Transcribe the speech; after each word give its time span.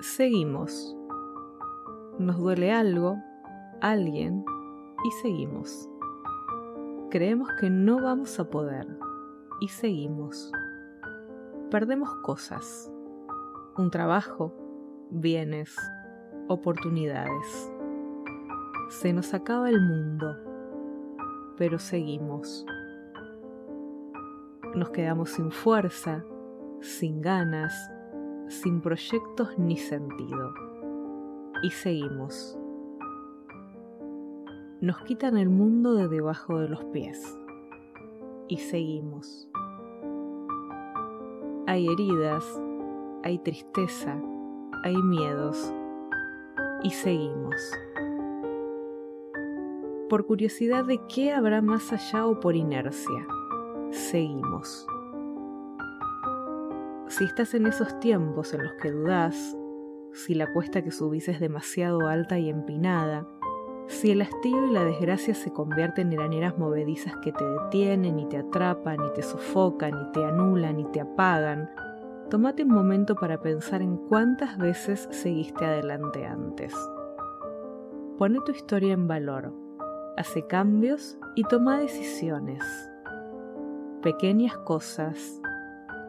Seguimos. 0.00 0.94
Nos 2.18 2.36
duele 2.36 2.70
algo, 2.70 3.16
alguien, 3.80 4.44
y 5.04 5.10
seguimos. 5.22 5.88
Creemos 7.10 7.48
que 7.58 7.70
no 7.70 8.02
vamos 8.02 8.38
a 8.38 8.50
poder, 8.50 8.86
y 9.60 9.68
seguimos. 9.68 10.52
Perdemos 11.70 12.14
cosas, 12.16 12.92
un 13.78 13.90
trabajo, 13.90 14.52
bienes, 15.10 15.74
oportunidades. 16.48 17.72
Se 18.90 19.14
nos 19.14 19.32
acaba 19.32 19.70
el 19.70 19.80
mundo, 19.80 20.36
pero 21.56 21.78
seguimos. 21.78 22.66
Nos 24.74 24.90
quedamos 24.90 25.30
sin 25.30 25.50
fuerza, 25.50 26.22
sin 26.80 27.22
ganas, 27.22 27.90
sin 28.48 28.80
proyectos 28.80 29.58
ni 29.58 29.76
sentido. 29.76 30.54
Y 31.62 31.70
seguimos. 31.70 32.58
Nos 34.80 34.98
quitan 35.02 35.36
el 35.36 35.48
mundo 35.48 35.94
de 35.94 36.08
debajo 36.08 36.58
de 36.58 36.68
los 36.68 36.84
pies. 36.86 37.38
Y 38.48 38.58
seguimos. 38.58 39.48
Hay 41.66 41.88
heridas, 41.88 42.44
hay 43.24 43.38
tristeza, 43.38 44.20
hay 44.84 44.96
miedos. 44.96 45.72
Y 46.82 46.90
seguimos. 46.90 47.56
Por 50.08 50.26
curiosidad 50.26 50.84
de 50.84 51.00
qué 51.08 51.32
habrá 51.32 51.62
más 51.62 51.92
allá 51.92 52.26
o 52.26 52.38
por 52.38 52.54
inercia, 52.54 53.26
seguimos. 53.90 54.86
Si 57.16 57.24
estás 57.24 57.54
en 57.54 57.66
esos 57.66 57.98
tiempos 57.98 58.52
en 58.52 58.62
los 58.62 58.74
que 58.74 58.90
dudas, 58.90 59.56
si 60.12 60.34
la 60.34 60.52
cuesta 60.52 60.82
que 60.82 60.90
subís 60.90 61.28
es 61.28 61.40
demasiado 61.40 62.08
alta 62.08 62.38
y 62.38 62.50
empinada, 62.50 63.26
si 63.86 64.10
el 64.10 64.20
hastío 64.20 64.66
y 64.66 64.70
la 64.70 64.84
desgracia 64.84 65.34
se 65.34 65.50
convierten 65.50 66.12
en 66.12 66.18
laneras 66.18 66.58
movedizas 66.58 67.16
que 67.22 67.32
te 67.32 67.42
detienen 67.42 68.18
y 68.18 68.28
te 68.28 68.36
atrapan 68.36 68.98
y 69.02 69.14
te 69.14 69.22
sofocan 69.22 69.92
y 69.98 70.12
te 70.12 70.26
anulan 70.26 70.78
y 70.78 70.84
te 70.92 71.00
apagan, 71.00 71.70
tómate 72.28 72.64
un 72.64 72.74
momento 72.74 73.14
para 73.14 73.40
pensar 73.40 73.80
en 73.80 73.96
cuántas 73.96 74.58
veces 74.58 75.08
seguiste 75.10 75.64
adelante 75.64 76.26
antes. 76.26 76.74
Pone 78.18 78.40
tu 78.44 78.52
historia 78.52 78.92
en 78.92 79.08
valor, 79.08 79.54
hace 80.18 80.46
cambios 80.46 81.16
y 81.34 81.44
toma 81.44 81.78
decisiones. 81.78 82.62
Pequeñas 84.02 84.58
cosas 84.58 85.40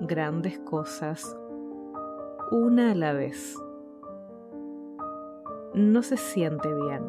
grandes 0.00 0.58
cosas 0.60 1.36
una 2.50 2.92
a 2.92 2.94
la 2.94 3.12
vez. 3.12 3.56
No 5.74 6.02
se 6.02 6.16
siente 6.16 6.72
bien, 6.72 7.02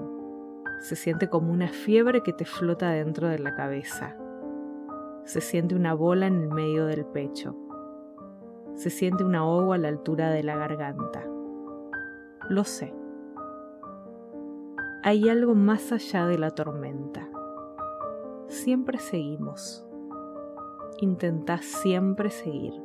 se 0.80 0.95
siente 0.95 1.30
como 1.30 1.52
una 1.52 1.67
fiebre 1.67 2.22
que 2.22 2.33
te 2.33 2.45
flota 2.45 2.89
dentro 2.89 3.27
de 3.27 3.39
la 3.39 3.55
cabeza. 3.55 4.16
Se 5.23 5.42
siente 5.42 5.75
una 5.75 5.94
bola 5.94 6.27
en 6.27 6.42
el 6.42 6.50
medio 6.50 6.86
del 6.86 7.05
pecho. 7.05 7.55
Se 8.75 8.89
siente 8.89 9.23
un 9.23 9.36
ahogo 9.36 9.73
a 9.73 9.77
la 9.77 9.88
altura 9.88 10.30
de 10.30 10.44
la 10.44 10.55
garganta. 10.55 11.23
Lo 12.49 12.64
sé. 12.64 12.94
Hay 15.03 15.30
algo 15.30 15.55
más 15.55 15.92
allá 15.92 16.25
de 16.27 16.38
la 16.38 16.52
tormenta. 16.52 17.30
Siempre 18.47 18.99
seguimos 18.99 19.84
intenta 20.99 21.61
siempre 21.61 22.29
seguir. 22.29 22.84